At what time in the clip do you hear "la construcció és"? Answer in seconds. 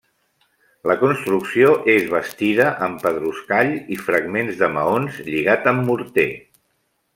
0.91-2.07